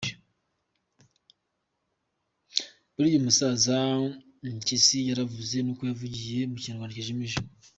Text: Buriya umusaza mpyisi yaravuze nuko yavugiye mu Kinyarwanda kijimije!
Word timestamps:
Buriya 2.93 3.17
umusaza 3.19 3.75
mpyisi 4.57 4.97
yaravuze 5.09 5.57
nuko 5.61 5.81
yavugiye 5.89 6.39
mu 6.49 6.55
Kinyarwanda 6.61 6.97
kijimije! 6.97 7.37